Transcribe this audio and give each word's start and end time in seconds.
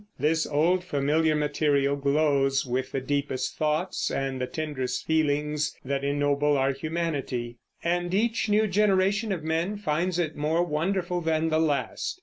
this 0.17 0.47
old 0.47 0.83
familiar 0.83 1.35
material 1.35 1.95
glows 1.95 2.65
with 2.65 2.91
the 2.91 2.99
deepest 2.99 3.55
thoughts 3.55 4.09
and 4.09 4.41
the 4.41 4.47
tenderest 4.47 5.05
feelings 5.05 5.77
that 5.85 6.03
ennoble 6.03 6.57
our 6.57 6.71
humanity; 6.73 7.59
and 7.83 8.11
each 8.11 8.49
new 8.49 8.65
generation 8.65 9.31
of 9.31 9.43
men 9.43 9.77
finds 9.77 10.17
it 10.17 10.35
more 10.35 10.63
wonderful 10.63 11.21
than 11.21 11.49
the 11.49 11.59
last. 11.59 12.19